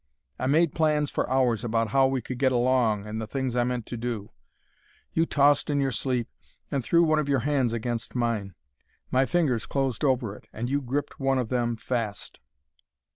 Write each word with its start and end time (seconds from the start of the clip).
I 0.39 0.47
made 0.47 0.73
plans 0.73 1.11
for 1.11 1.29
hours 1.29 1.63
about 1.63 1.89
how 1.89 2.07
we 2.07 2.23
could 2.23 2.39
get 2.39 2.51
along 2.51 3.05
and 3.05 3.21
the 3.21 3.27
things 3.27 3.55
I 3.55 3.63
meant 3.63 3.85
to 3.85 3.97
do. 3.97 4.31
You 5.13 5.27
tossed 5.27 5.69
in 5.69 5.79
your 5.79 5.91
sleep, 5.91 6.27
and 6.71 6.83
threw 6.83 7.03
one 7.03 7.19
of 7.19 7.29
your 7.29 7.41
hands 7.41 7.71
against 7.71 8.15
mine. 8.15 8.55
My 9.11 9.27
fingers 9.27 9.67
closed 9.67 10.03
over 10.03 10.35
it, 10.35 10.47
and 10.51 10.71
you 10.71 10.81
gripped 10.81 11.19
one 11.19 11.37
of 11.37 11.49
them 11.49 11.75
fast. 11.75 12.39